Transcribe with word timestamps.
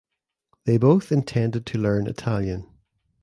They 0.65 0.79
both 0.79 1.11
intended 1.11 1.67
to 1.67 1.77
learn 1.77 2.07
Italian. 2.07 2.65